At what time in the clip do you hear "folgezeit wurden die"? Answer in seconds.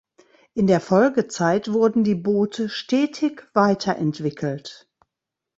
0.81-2.15